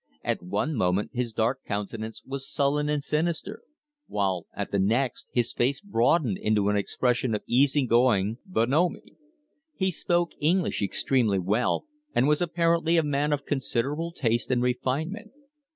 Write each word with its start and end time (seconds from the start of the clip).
At 0.23 0.41
one 0.41 0.73
moment 0.75 1.11
his 1.13 1.31
dark 1.31 1.63
countenance 1.63 2.23
was 2.25 2.51
sullen 2.51 2.89
and 2.89 3.03
sinister, 3.03 3.61
while 4.07 4.47
at 4.55 4.71
the 4.71 4.79
next 4.79 5.29
his 5.31 5.53
face 5.53 5.79
broadened 5.79 6.39
into 6.39 6.69
an 6.69 6.75
expression 6.75 7.35
of 7.35 7.43
easy 7.45 7.85
going 7.85 8.39
bonhomie. 8.43 9.13
He 9.75 9.91
spoke 9.91 10.31
English 10.39 10.81
extremely 10.81 11.37
well, 11.37 11.85
and 12.15 12.27
was 12.27 12.41
apparently 12.41 12.97
a 12.97 13.03
man 13.03 13.31
of 13.31 13.45
considerable 13.45 14.11
taste 14.11 14.49
and 14.49 14.63
refinement. 14.63 15.33